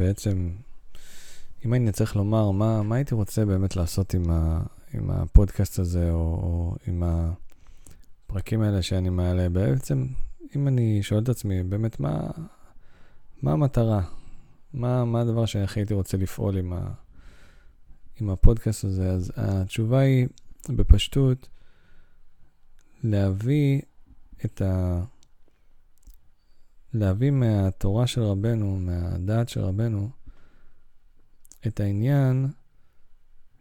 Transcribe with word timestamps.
שבעצם, 0.00 0.50
אם 1.64 1.74
אני 1.74 1.92
צריך 1.92 2.16
לומר, 2.16 2.50
מה, 2.50 2.82
מה 2.82 2.96
הייתי 2.96 3.14
רוצה 3.14 3.44
באמת 3.44 3.76
לעשות 3.76 4.14
עם, 4.14 4.30
ה, 4.30 4.60
עם 4.94 5.10
הפודקאסט 5.10 5.78
הזה, 5.78 6.10
או, 6.10 6.18
או 6.18 6.74
עם 6.86 7.02
הפרקים 8.26 8.62
האלה 8.62 8.82
שאני 8.82 9.10
מעלה, 9.10 9.48
בעצם, 9.48 10.06
אם 10.56 10.68
אני 10.68 11.02
שואל 11.02 11.22
את 11.22 11.28
עצמי, 11.28 11.62
באמת, 11.62 12.00
מה, 12.00 12.30
מה 13.42 13.52
המטרה? 13.52 14.02
מה, 14.74 15.04
מה 15.04 15.20
הדבר 15.20 15.46
שהכי 15.46 15.80
הייתי 15.80 15.94
רוצה 15.94 16.16
לפעול 16.16 16.56
עם, 16.56 16.72
ה, 16.72 16.90
עם 18.20 18.30
הפודקאסט 18.30 18.84
הזה? 18.84 19.10
אז 19.10 19.32
התשובה 19.36 19.98
היא, 19.98 20.26
בפשטות, 20.68 21.48
להביא 23.02 23.80
את 24.44 24.62
ה... 24.62 25.02
להביא 26.94 27.30
מהתורה 27.30 28.06
של 28.06 28.22
רבנו, 28.22 28.76
מהדעת 28.76 29.48
של 29.48 29.60
רבנו, 29.60 30.10
את 31.66 31.80
העניין 31.80 32.48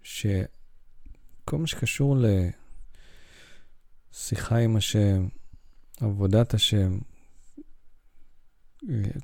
שכל 0.03 1.57
מה 1.57 1.67
שקשור 1.67 2.17
לשיחה 4.11 4.57
עם 4.57 4.75
השם, 4.75 5.27
עבודת 6.01 6.53
השם, 6.53 6.97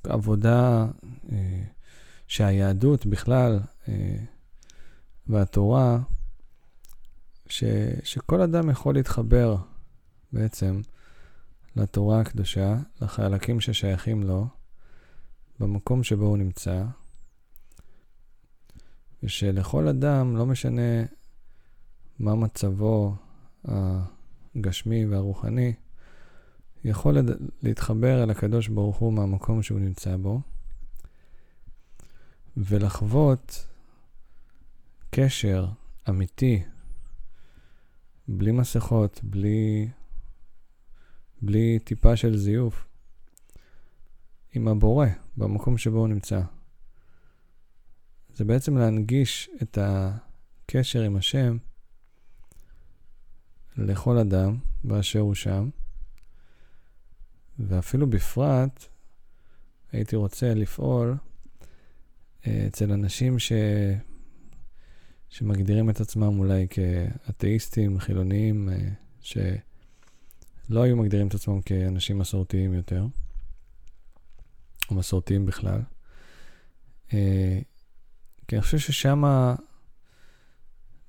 עבודה 0.03 0.85
אה, 1.31 1.63
שהיהדות 2.27 3.05
בכלל 3.05 3.59
אה, 3.87 4.17
והתורה, 5.27 5.99
ש, 7.49 7.63
שכל 8.03 8.41
אדם 8.41 8.69
יכול 8.69 8.95
להתחבר 8.95 9.55
בעצם 10.31 10.81
לתורה 11.75 12.21
הקדושה, 12.21 12.77
לחלקים 13.01 13.61
ששייכים 13.61 14.23
לו, 14.23 14.47
במקום 15.59 16.03
שבו 16.03 16.25
הוא 16.25 16.37
נמצא, 16.37 16.85
ושלכל 19.23 19.87
אדם, 19.87 20.37
לא 20.37 20.45
משנה 20.45 21.03
מה 22.19 22.35
מצבו 22.35 23.15
הגשמי 23.65 25.05
והרוחני, 25.05 25.73
יכול 26.83 27.17
להתחבר 27.63 28.23
אל 28.23 28.29
הקדוש 28.29 28.67
ברוך 28.67 28.97
הוא 28.97 29.13
מהמקום 29.13 29.63
שהוא 29.63 29.79
נמצא 29.79 30.17
בו, 30.17 30.41
ולחוות 32.57 33.67
קשר 35.09 35.67
אמיתי, 36.09 36.63
בלי 38.27 38.51
מסכות, 38.51 39.19
בלי 39.23 39.89
בלי 41.45 41.79
טיפה 41.79 42.15
של 42.15 42.37
זיוף, 42.37 42.87
עם 44.53 44.67
הבורא, 44.67 45.07
במקום 45.37 45.77
שבו 45.77 45.99
הוא 45.99 46.07
נמצא. 46.07 46.41
זה 48.35 48.45
בעצם 48.45 48.77
להנגיש 48.77 49.49
את 49.61 49.77
הקשר 49.81 51.01
עם 51.01 51.15
השם 51.15 51.57
לכל 53.77 54.17
אדם 54.17 54.57
באשר 54.83 55.19
הוא 55.19 55.33
שם, 55.33 55.69
ואפילו 57.59 58.09
בפרט 58.09 58.85
הייתי 59.91 60.15
רוצה 60.15 60.53
לפעול 60.53 61.17
אה, 62.47 62.67
אצל 62.67 62.91
אנשים 62.91 63.39
ש... 63.39 63.51
שמגדירים 65.29 65.89
את 65.89 66.01
עצמם 66.01 66.39
אולי 66.39 66.67
כאתאיסטים, 66.69 67.99
חילוניים, 67.99 68.69
אה, 68.69 68.89
ש... 69.21 69.37
לא 70.69 70.81
היו 70.81 70.97
מגדירים 70.97 71.27
את 71.27 71.33
עצמם 71.33 71.61
כאנשים 71.61 72.19
מסורתיים 72.19 72.73
יותר, 72.73 73.05
או 74.89 74.95
מסורתיים 74.95 75.45
בכלל. 75.45 75.81
אה, 77.13 77.59
כי 78.47 78.55
אני 78.55 78.61
חושב 78.61 78.77
ששם, 78.77 79.23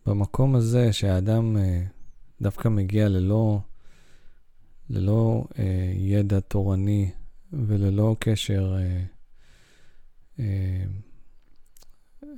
במקום 0.06 0.54
הזה 0.54 0.92
שהאדם 0.92 1.56
אה, 1.56 1.82
דווקא 2.40 2.68
מגיע 2.68 3.08
ללא, 3.08 3.60
ללא 4.90 5.44
אה, 5.58 5.92
ידע 5.94 6.40
תורני 6.40 7.10
וללא 7.52 8.16
קשר, 8.18 8.76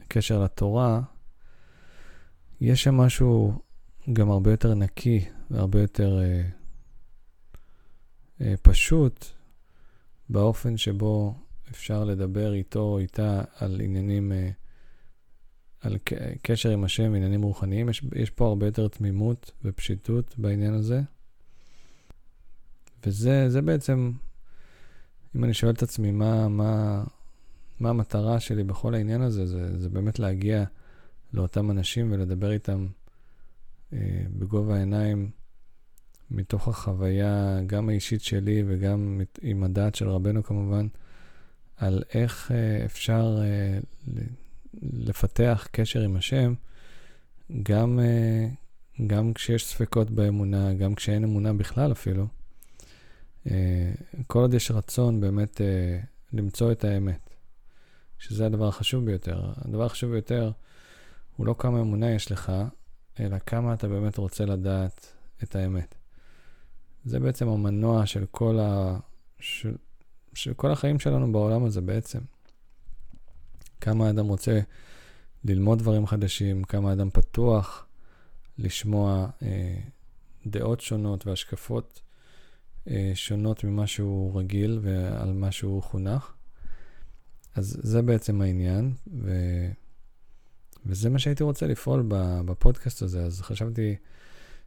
קשר 0.08 0.42
לתורה, 0.44 1.00
יש 2.60 2.82
שם 2.82 2.94
משהו 2.94 3.52
גם 4.12 4.30
הרבה 4.30 4.50
יותר 4.50 4.74
נקי 4.74 5.24
והרבה 5.50 5.80
יותר 5.80 6.20
אה, 6.22 6.42
פשוט 8.62 9.26
באופן 10.28 10.76
שבו 10.76 11.34
אפשר 11.71 12.04
לדבר 12.04 12.53
איתו 12.53 12.81
או 12.81 12.99
איתה 12.99 13.43
על 13.56 13.81
עניינים, 13.81 14.32
אה, 14.32 14.50
על 15.81 15.97
קשר 16.43 16.71
עם 16.71 16.84
השם, 16.84 17.15
עניינים 17.15 17.43
רוחניים. 17.43 17.88
יש, 17.88 18.03
יש 18.15 18.31
פה 18.31 18.47
הרבה 18.47 18.66
יותר 18.66 18.88
תמימות 18.88 19.53
ופשיטות 19.65 20.34
בעניין 20.38 20.75
הזה. 20.75 21.00
וזה 23.06 23.62
בעצם, 23.62 24.12
אם 25.37 25.44
אני 25.44 25.55
שואל 25.55 25.72
את 25.72 25.82
עצמי 25.82 26.10
מה, 26.10 26.49
מה, 26.49 27.05
מה 27.81 27.91
המטרה 27.91 28.41
שלי 28.41 28.65
בכל 28.65 28.94
העניין 28.94 29.22
הזה, 29.22 29.47
זה, 29.47 29.78
זה 29.78 29.88
באמת 29.88 30.19
להגיע 30.19 30.65
לאותם 31.32 31.70
אנשים 31.70 32.12
ולדבר 32.12 32.53
איתם 32.53 32.87
אה, 33.93 34.22
בגובה 34.38 34.76
העיניים 34.76 35.31
מתוך 36.30 36.68
החוויה, 36.68 37.60
גם 37.66 37.88
האישית 37.88 38.22
שלי 38.22 38.62
וגם 38.66 39.20
עם 39.42 39.64
הדעת 39.64 39.94
של 39.94 40.08
רבנו 40.08 40.42
כמובן, 40.42 40.86
על 41.76 42.02
איך 42.14 42.52
אה, 42.52 42.84
אפשר 42.84 43.38
אה, 43.42 43.78
לפתח 44.82 45.68
קשר 45.72 46.00
עם 46.00 46.16
השם, 46.16 46.54
גם, 47.62 48.00
אה, 48.00 48.48
גם 49.06 49.34
כשיש 49.34 49.66
ספקות 49.66 50.10
באמונה, 50.10 50.74
גם 50.74 50.94
כשאין 50.94 51.24
אמונה 51.24 51.52
בכלל 51.52 51.92
אפילו. 51.92 52.26
כל 54.26 54.38
עוד 54.38 54.54
יש 54.54 54.70
רצון 54.70 55.20
באמת 55.20 55.60
למצוא 56.32 56.72
את 56.72 56.84
האמת, 56.84 57.30
שזה 58.18 58.46
הדבר 58.46 58.68
החשוב 58.68 59.04
ביותר. 59.04 59.52
הדבר 59.56 59.84
החשוב 59.84 60.10
ביותר 60.10 60.50
הוא 61.36 61.46
לא 61.46 61.54
כמה 61.58 61.80
אמונה 61.80 62.10
יש 62.10 62.32
לך, 62.32 62.52
אלא 63.20 63.38
כמה 63.38 63.74
אתה 63.74 63.88
באמת 63.88 64.18
רוצה 64.18 64.44
לדעת 64.44 65.12
את 65.42 65.56
האמת. 65.56 65.97
זה 67.08 67.20
בעצם 67.20 67.48
המנוע 67.48 68.06
של 68.06 68.24
כל, 68.30 68.58
ה... 68.60 68.98
של... 69.41 69.76
של 70.34 70.54
כל 70.54 70.70
החיים 70.70 70.98
שלנו 70.98 71.32
בעולם 71.32 71.64
הזה 71.64 71.80
בעצם. 71.80 72.19
כמה 73.80 74.06
האדם 74.06 74.26
רוצה 74.26 74.60
ללמוד 75.44 75.78
דברים 75.78 76.06
חדשים, 76.06 76.64
כמה 76.64 76.91
האדם 76.91 77.10
פתוח 77.10 77.86
לשמוע 78.58 79.28
אה, 79.42 79.78
דעות 80.46 80.80
שונות 80.80 81.26
והשקפות 81.26 82.00
אה, 82.88 83.12
שונות 83.14 83.64
ממה 83.64 83.86
שהוא 83.86 84.40
רגיל 84.40 84.78
ועל 84.82 85.32
מה 85.32 85.52
שהוא 85.52 85.82
חונך. 85.82 86.32
אז 87.54 87.80
זה 87.82 88.02
בעצם 88.02 88.40
העניין, 88.40 88.92
ו... 89.22 89.30
וזה 90.86 91.10
מה 91.10 91.19
שהייתי 91.19 91.42
רוצה 91.42 91.66
לפעול 91.66 92.04
בפודקאסט 92.44 93.02
הזה, 93.02 93.25
אז 93.25 93.40
חשבתי 93.40 93.96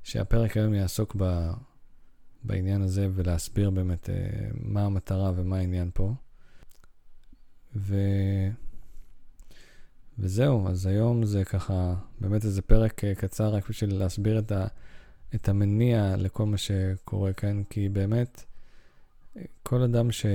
שהפרק 0.03 0.57
היום 0.57 0.73
יעסוק 0.73 1.15
ב... 1.17 1.51
בעניין 2.43 2.81
הזה 2.81 3.07
ולהסביר 3.13 3.69
באמת 3.69 4.09
uh, 4.09 4.11
מה 4.53 4.85
המטרה 4.85 5.31
ומה 5.35 5.57
העניין 5.57 5.89
פה. 5.93 6.13
ו... 7.75 7.95
וזהו, 10.19 10.67
אז 10.67 10.85
היום 10.85 11.25
זה 11.25 11.45
ככה, 11.45 11.95
באמת 12.19 12.45
איזה 12.45 12.61
פרק 12.61 13.01
uh, 13.03 13.19
קצר 13.19 13.55
רק 13.55 13.69
בשביל 13.69 13.95
להסביר 13.95 14.39
את, 14.39 14.51
ה... 14.51 14.67
את 15.35 15.49
המניע 15.49 16.15
לכל 16.17 16.45
מה 16.45 16.57
שקורה 16.57 17.33
כאן, 17.33 17.63
כי 17.69 17.89
באמת, 17.89 18.43
כל 19.63 19.81
אדם 19.81 20.11
ש... 20.11 20.25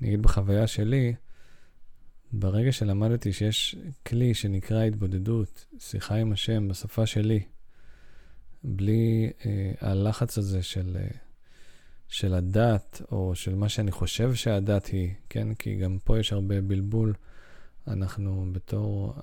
אני 0.00 0.08
אגיד 0.08 0.22
בחוויה 0.22 0.66
שלי, 0.66 1.14
ברגע 2.32 2.72
שלמדתי 2.72 3.32
שיש 3.32 3.76
כלי 4.06 4.34
שנקרא 4.34 4.82
התבודדות, 4.82 5.66
שיחה 5.78 6.14
עם 6.14 6.32
השם 6.32 6.68
בשפה 6.68 7.06
שלי, 7.06 7.42
בלי 8.64 9.30
אה, 9.46 9.72
הלחץ 9.80 10.38
הזה 10.38 10.62
של, 10.62 10.96
אה, 11.00 11.08
של 12.08 12.34
הדת, 12.34 13.02
או 13.12 13.34
של 13.34 13.54
מה 13.54 13.68
שאני 13.68 13.90
חושב 13.90 14.34
שהדת 14.34 14.86
היא, 14.86 15.14
כן? 15.28 15.54
כי 15.54 15.76
גם 15.76 15.98
פה 16.04 16.18
יש 16.18 16.32
הרבה 16.32 16.60
בלבול. 16.60 17.14
אנחנו 17.88 18.46
בתור 18.52 19.14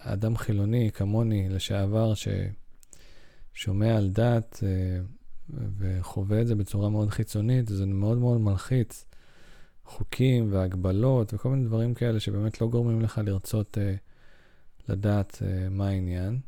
אדם 0.00 0.36
חילוני 0.36 0.90
כמוני 0.94 1.48
לשעבר, 1.48 2.12
ששומע 3.54 3.96
על 3.96 4.10
דת 4.10 4.62
אה, 4.62 5.00
וחווה 5.78 6.40
את 6.40 6.46
זה 6.46 6.54
בצורה 6.54 6.88
מאוד 6.88 7.10
חיצונית, 7.10 7.68
זה 7.68 7.86
מאוד 7.86 8.18
מאוד 8.18 8.40
מלחיץ. 8.40 9.04
חוקים 9.84 10.52
והגבלות 10.52 11.34
וכל 11.34 11.48
מיני 11.48 11.64
דברים 11.64 11.94
כאלה 11.94 12.20
שבאמת 12.20 12.60
לא 12.60 12.66
גורמים 12.66 13.00
לך 13.00 13.20
לרצות 13.24 13.78
אה, 13.78 13.94
לדעת 14.88 15.42
אה, 15.42 15.68
מה 15.70 15.88
העניין. 15.88 16.38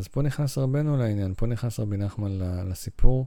אז 0.00 0.08
פה 0.08 0.22
נכנס 0.22 0.58
רבנו 0.58 0.96
לעניין, 0.96 1.34
פה 1.34 1.46
נכנס 1.46 1.80
רבי 1.80 1.96
נחמן 1.96 2.38
לסיפור, 2.68 3.26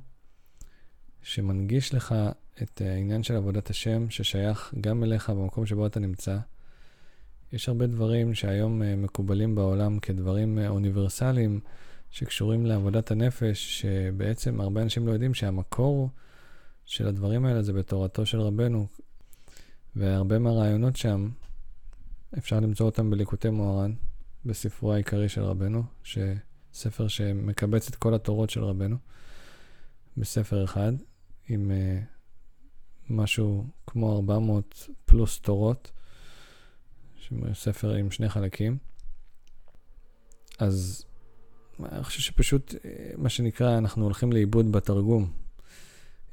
שמנגיש 1.22 1.94
לך 1.94 2.16
את 2.64 2.82
העניין 2.82 3.24
של 3.24 3.36
עבודת 3.36 3.70
השם, 3.70 4.10
ששייך 4.10 4.74
גם 4.82 5.04
אליך 5.04 5.30
במקום 5.30 5.66
שבו 5.66 5.88
אתה 5.88 6.00
נמצא. 6.00 6.38
יש 7.52 7.70
הרבה 7.70 7.88
דברים 7.88 8.34
שהיום 8.34 8.84
אה, 8.84 8.96
מקובלים 8.96 9.56
בעולם 9.56 10.00
כדברים 10.00 10.60
אה, 10.60 10.68
אוניברסליים 10.68 11.60
שקשורים 12.12 12.66
לעבודת 12.66 13.12
הנפש, 13.12 13.82
שבעצם 13.82 14.62
הרבה 14.62 14.82
אנשים 14.82 15.08
לא 15.08 15.12
יודעים 15.12 15.34
שהמקור 15.34 16.10
של 16.86 17.08
הדברים 17.08 17.46
האלה 17.46 17.62
זה 17.62 17.74
בתורתו 17.74 18.26
של 18.26 18.40
רבנו, 18.40 18.88
והרבה 19.96 20.40
מהרעיונות 20.40 20.96
שם, 20.96 21.30
אפשר 22.38 22.60
למצוא 22.60 22.86
אותם 22.86 23.10
בליקוטי 23.10 23.50
מוהר"ן, 23.50 23.94
בספרו 24.46 24.94
העיקרי 24.94 25.30
של 25.30 25.42
רבנו, 25.42 25.84
שספר 26.74 27.08
שמקבץ 27.08 27.88
את 27.88 27.96
כל 27.96 28.14
התורות 28.14 28.50
של 28.50 28.64
רבנו, 28.64 28.98
בספר 30.18 30.64
אחד, 30.64 30.94
עם 31.50 31.72
uh, 31.72 32.06
משהו 33.10 33.66
כמו 33.88 34.16
400 34.16 34.90
פלוס 35.06 35.40
תורות, 35.40 35.92
ספר 37.54 37.94
עם 37.94 38.12
שני 38.12 38.30
חלקים. 38.30 38.78
אז 40.60 41.06
אני 41.80 42.04
חושב 42.04 42.20
שפשוט, 42.20 42.76
אה, 42.86 43.12
מה 43.18 43.30
שנקרא, 43.30 43.78
אנחנו 43.78 44.04
הולכים 44.04 44.32
לאיבוד 44.32 44.72
בתרגום. 44.72 45.32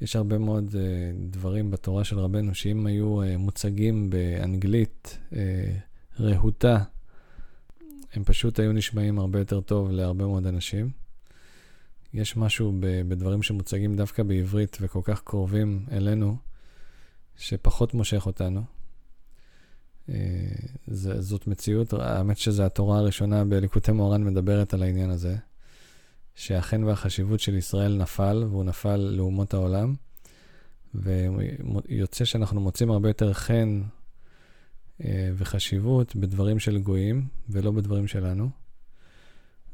יש 0.01 0.17
הרבה 0.17 0.39
מאוד 0.39 0.69
uh, 0.69 0.77
דברים 1.31 1.71
בתורה 1.71 2.05
של 2.05 2.19
רבנו, 2.19 2.55
שאם 2.55 2.87
היו 2.87 3.23
uh, 3.23 3.27
מוצגים 3.39 4.11
באנגלית 4.11 5.19
uh, 5.31 5.35
רהוטה, 6.21 6.85
הם 8.15 8.25
פשוט 8.25 8.59
היו 8.59 8.73
נשמעים 8.73 9.19
הרבה 9.19 9.39
יותר 9.39 9.61
טוב 9.61 9.91
להרבה 9.91 10.27
מאוד 10.27 10.47
אנשים. 10.47 10.91
יש 12.15 12.37
משהו 12.37 12.73
בדברים 12.81 13.43
שמוצגים 13.43 13.97
דווקא 13.97 14.23
בעברית 14.23 14.79
וכל 14.81 15.01
כך 15.05 15.23
קרובים 15.23 15.87
אלינו, 15.93 16.37
שפחות 17.37 17.95
מושך 17.95 18.27
אותנו. 18.27 18.63
זאת 21.19 21.47
מציאות, 21.47 21.93
האמת 21.93 22.39
שזו 22.39 22.63
התורה 22.63 22.99
הראשונה 22.99 23.45
בליקוטי 23.45 23.93
מוהר"ן 23.93 24.25
מדברת 24.25 24.75
על 24.75 24.83
העניין 24.83 25.11
הזה. 25.11 25.37
שהחן 26.35 26.85
והחשיבות 26.85 27.41
של 27.41 27.55
ישראל 27.55 27.97
נפל, 27.97 28.45
והוא 28.51 28.65
נפל 28.65 28.97
לאומות 28.97 29.55
העולם, 29.55 29.95
ויוצא 30.95 32.25
שאנחנו 32.25 32.61
מוצאים 32.61 32.91
הרבה 32.91 33.09
יותר 33.09 33.33
חן 33.33 33.83
אה, 33.83 34.00
וחשיבות 35.35 36.17
בדברים 36.17 36.59
של 36.59 36.79
גויים, 36.79 37.27
ולא 37.49 37.71
בדברים 37.71 38.07
שלנו. 38.07 38.51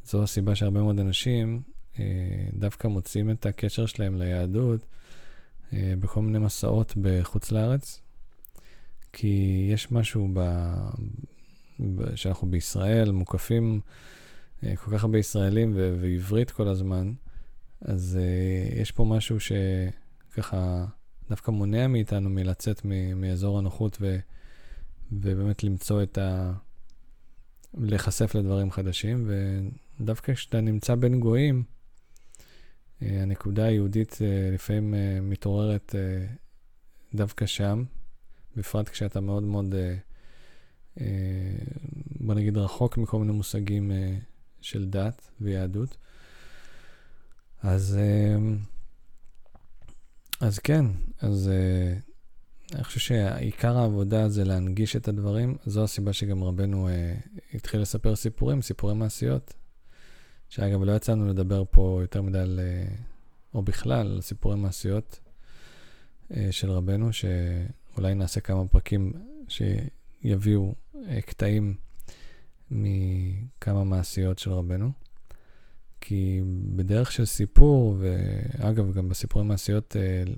זו 0.05 0.23
הסיבה 0.23 0.55
שהרבה 0.55 0.83
מאוד 0.83 1.01
אנשים 1.01 1.63
אה, 1.99 2.05
דווקא 2.53 2.89
מוצאים 2.89 3.31
את 3.31 3.47
הקשר 3.47 3.87
שלהם 3.87 4.19
ליהדות 4.19 4.81
אה, 5.73 5.95
בכל 6.01 6.23
מיני 6.23 6.39
מסעות 6.39 6.95
בחוץ 7.01 7.53
לארץ, 7.53 8.01
כי 9.13 9.67
יש 9.73 9.93
משהו 9.93 10.29
ב... 10.35 10.41
שאנחנו 12.15 12.51
בישראל 12.51 13.11
מוקפים 13.11 13.81
אה, 14.65 14.77
כל 14.77 14.91
כך 14.91 15.05
הרבה 15.05 15.19
ישראלים 15.19 15.73
ו- 15.77 15.97
ועברית 16.01 16.51
כל 16.51 16.69
הזמן, 16.69 17.13
אז 17.81 18.19
יש 18.77 18.93
פה 18.93 19.05
משהו 19.05 19.37
שככה 19.41 20.87
דווקא 21.31 21.51
מונע 21.51 21.87
מאיתנו 21.87 22.31
מלצאת 22.31 22.81
מאזור 23.17 23.59
הנוחות 23.59 23.99
ו- 24.01 24.19
ובאמת 25.13 25.65
למצוא 25.65 26.03
את 26.03 26.19
ה... 26.19 26.53
להיחשף 27.75 28.35
לדברים 28.35 28.71
חדשים, 28.71 29.31
ודווקא 30.01 30.35
כשאתה 30.35 30.61
נמצא 30.61 30.95
בין 30.95 31.21
גויים, 31.21 31.63
uh, 31.63 33.05
הנקודה 33.05 33.65
היהודית 33.65 34.13
uh, 34.13 34.55
לפעמים 34.55 34.95
uh, 34.95 34.97
מתעוררת 35.23 35.95
דווקא 37.15 37.47
שם, 37.47 37.85
בפרט 38.57 38.89
כשאתה 38.89 39.21
מאוד 39.21 39.43
מאוד, 39.43 39.75
בוא 42.21 42.35
נגיד, 42.35 42.57
רחוק 42.57 42.97
מכל 42.97 43.19
מיני 43.19 43.33
מושגים 43.33 43.91
של 44.61 44.91
דת 44.91 45.31
ויהדות. 45.41 45.97
אז, 47.63 47.99
אז 50.41 50.59
כן, 50.59 50.85
אז 51.21 51.49
אה, 51.49 51.99
אני 52.75 52.85
חושב 52.85 53.01
שעיקר 53.01 53.79
העבודה 53.79 54.29
זה 54.29 54.45
להנגיש 54.45 54.97
את 54.97 55.09
הדברים. 55.09 55.57
זו 55.67 55.85
הסיבה 55.85 56.13
שגם 56.13 56.45
רבנו 56.45 56.89
אה, 56.89 57.15
התחיל 57.55 57.81
לספר 57.81 58.17
סיפורים, 58.17 58.63
סיפורי 58.63 58.95
מעשיות. 58.95 59.55
שאגב, 60.49 60.83
לא 60.83 60.97
יצאנו 60.97 61.29
לדבר 61.29 61.65
פה 61.71 61.99
יותר 62.03 62.23
מדי 62.23 62.39
על, 62.39 62.61
אה, 62.63 62.95
או 63.55 63.63
בכלל, 63.63 64.07
על 64.07 64.21
סיפורי 64.21 64.57
מעשיות 64.57 65.21
של 66.51 66.71
רבנו, 66.71 67.11
שאולי 67.13 68.15
נעשה 68.15 68.41
כמה 68.41 68.69
פרקים 68.69 69.13
שיביאו 69.49 70.75
קטעים 71.27 71.75
מכמה 72.71 73.85
מעשיות 73.85 74.39
של 74.39 74.51
רבנו. 74.51 74.93
כי 76.01 76.41
בדרך 76.77 77.13
של 77.13 77.25
סיפור, 77.25 77.97
ואגב, 77.99 78.93
גם 78.93 79.09
בסיפורים 79.09 79.49
מעשיות, 79.49 79.97
אה, 79.97 80.33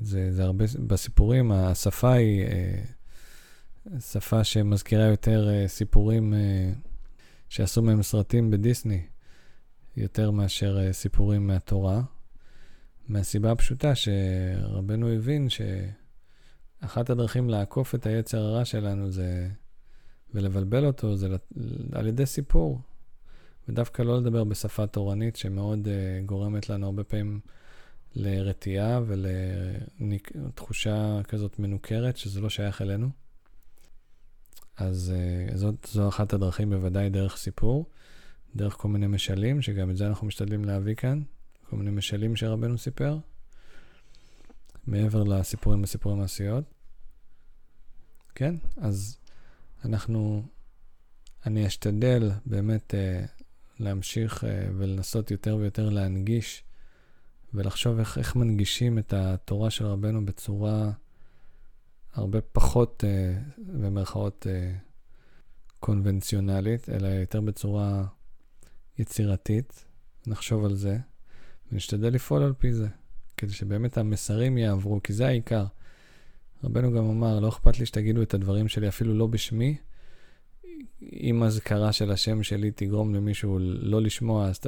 זה, 0.00 0.32
זה 0.32 0.44
הרבה, 0.44 0.64
בסיפורים 0.86 1.52
השפה 1.52 2.12
היא 2.12 2.44
אה, 2.46 2.82
שפה 4.00 4.44
שמזכירה 4.44 5.04
יותר 5.04 5.48
אה, 5.48 5.68
סיפורים 5.68 6.34
שעשו 7.48 7.82
מהם 7.82 8.02
סרטים 8.02 8.50
בדיסני, 8.50 9.02
יותר 9.96 10.30
מאשר 10.30 10.92
סיפורים 10.92 11.46
מהתורה, 11.46 12.02
מהסיבה 13.08 13.52
הפשוטה 13.52 13.92
שרבנו 13.94 15.08
הבין 15.08 15.48
שאחת 15.48 17.10
הדרכים 17.10 17.50
לעקוף 17.50 17.94
את 17.94 18.06
היצר 18.06 18.38
הרע 18.38 18.64
שלנו 18.64 19.10
זה 19.10 19.48
ולבלבל 20.34 20.86
אותו 20.86 21.16
זה 21.16 21.28
על 21.92 22.06
ידי 22.06 22.26
סיפור. 22.26 22.80
ודווקא 23.68 24.02
לא 24.02 24.18
לדבר 24.18 24.44
בשפה 24.44 24.86
תורנית 24.86 25.36
שמאוד 25.36 25.86
uh, 25.86 26.26
גורמת 26.26 26.68
לנו 26.70 26.86
הרבה 26.86 27.04
פעמים 27.04 27.40
לרתיעה 28.16 29.00
ולתחושה 30.00 31.20
כזאת 31.28 31.58
מנוכרת 31.58 32.16
שזה 32.16 32.40
לא 32.40 32.50
שייך 32.50 32.82
אלינו. 32.82 33.08
אז 34.76 35.12
uh, 35.50 35.56
זאת, 35.56 35.86
זו 35.90 36.08
אחת 36.08 36.32
הדרכים 36.32 36.70
בוודאי 36.70 37.10
דרך 37.10 37.36
סיפור, 37.36 37.86
דרך 38.56 38.72
כל 38.72 38.88
מיני 38.88 39.06
משלים, 39.06 39.62
שגם 39.62 39.90
את 39.90 39.96
זה 39.96 40.06
אנחנו 40.06 40.26
משתדלים 40.26 40.64
להביא 40.64 40.94
כאן, 40.94 41.22
כל 41.70 41.76
מיני 41.76 41.90
משלים 41.90 42.36
שרבנו 42.36 42.78
סיפר, 42.78 43.18
מעבר 44.86 45.22
לסיפורים 45.22 45.82
וסיפורי 45.82 46.16
מעשיות. 46.16 46.64
כן, 48.34 48.54
אז 48.76 49.18
אנחנו, 49.84 50.42
אני 51.46 51.66
אשתדל 51.66 52.30
באמת 52.46 52.94
uh, 52.94 53.28
להמשיך 53.78 54.44
uh, 54.44 54.46
ולנסות 54.76 55.30
יותר 55.30 55.56
ויותר 55.56 55.88
להנגיש 55.88 56.62
ולחשוב 57.56 57.98
איך, 57.98 58.18
איך 58.18 58.36
מנגישים 58.36 58.98
את 58.98 59.12
התורה 59.12 59.70
של 59.70 59.86
רבנו 59.86 60.26
בצורה 60.26 60.90
הרבה 62.14 62.40
פחות, 62.40 63.04
uh, 63.04 63.60
במרכאות, 63.80 64.46
uh, 64.46 64.78
קונבנציונלית, 65.80 66.88
אלא 66.88 67.08
יותר 67.08 67.40
בצורה 67.40 68.04
יצירתית. 68.98 69.84
נחשוב 70.26 70.64
על 70.64 70.74
זה 70.74 70.98
ונשתדל 71.72 72.08
לפעול 72.08 72.42
על 72.42 72.52
פי 72.52 72.72
זה, 72.72 72.88
כדי 73.36 73.52
שבאמת 73.52 73.98
המסרים 73.98 74.58
יעברו, 74.58 75.00
כי 75.02 75.12
זה 75.12 75.26
העיקר. 75.26 75.64
רבנו 76.64 76.92
גם 76.92 77.10
אמר, 77.10 77.40
לא 77.40 77.48
אכפת 77.48 77.78
לי 77.78 77.86
שתגידו 77.86 78.22
את 78.22 78.34
הדברים 78.34 78.68
שלי 78.68 78.88
אפילו 78.88 79.14
לא 79.14 79.26
בשמי. 79.26 79.76
אם 81.12 81.42
אזכרה 81.42 81.92
של 81.92 82.10
השם 82.10 82.42
שלי 82.42 82.70
תגרום 82.70 83.14
למישהו 83.14 83.58
לא 83.60 84.02
לשמוע, 84.02 84.46
אז, 84.46 84.60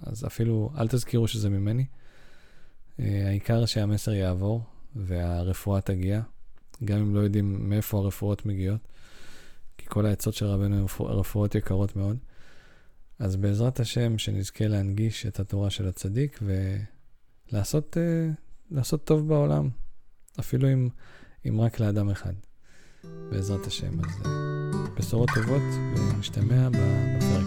אז 0.00 0.26
אפילו 0.26 0.72
אל 0.78 0.88
תזכירו 0.88 1.28
שזה 1.28 1.50
ממני. 1.50 1.86
אה, 3.00 3.28
העיקר 3.28 3.66
שהמסר 3.66 4.12
יעבור 4.12 4.62
והרפואה 4.96 5.80
תגיע, 5.80 6.20
גם 6.84 6.98
אם 6.98 7.14
לא 7.14 7.20
יודעים 7.20 7.68
מאיפה 7.68 7.98
הרפואות 7.98 8.46
מגיעות, 8.46 8.80
כי 9.78 9.86
כל 9.88 10.06
העצות 10.06 10.34
של 10.34 10.46
רבנו 10.46 10.76
הן 10.76 10.86
רפואות 11.00 11.54
יקרות 11.54 11.96
מאוד. 11.96 12.16
אז 13.18 13.36
בעזרת 13.36 13.80
השם, 13.80 14.18
שנזכה 14.18 14.66
להנגיש 14.66 15.26
את 15.26 15.40
התורה 15.40 15.70
של 15.70 15.88
הצדיק 15.88 16.38
ולעשות 17.52 17.96
uh, 18.76 18.96
טוב 18.96 19.28
בעולם. 19.28 19.68
אפילו 20.40 20.72
אם, 20.72 20.88
אם 21.48 21.60
רק 21.60 21.80
לאדם 21.80 22.10
אחד, 22.10 22.34
בעזרת 23.04 23.66
השם. 23.66 24.00
אז 24.00 24.26
אה, 24.26 24.30
בשורות 24.98 25.28
טובות, 25.34 25.62
ונשתמע 25.96 26.68
בפרק. 26.68 27.39